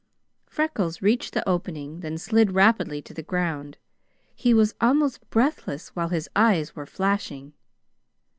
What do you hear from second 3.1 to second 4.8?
the ground. He was